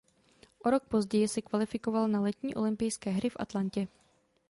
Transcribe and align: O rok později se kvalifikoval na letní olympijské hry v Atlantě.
O 0.63 0.69
rok 0.69 0.85
později 0.85 1.27
se 1.27 1.41
kvalifikoval 1.41 2.07
na 2.07 2.21
letní 2.21 2.55
olympijské 2.55 3.09
hry 3.09 3.29
v 3.29 3.35
Atlantě. 3.39 3.87